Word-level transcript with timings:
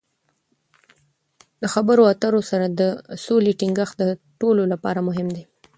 د 1.61 1.63
خبرو 1.73 2.03
اترو 2.13 2.41
سره 2.51 2.65
د 2.79 2.81
سولې 3.25 3.51
ټینګښت 3.59 3.95
د 4.07 4.11
ټولو 4.41 4.63
لپاره 4.73 4.99
مهم 5.09 5.27
دی. 5.35 5.43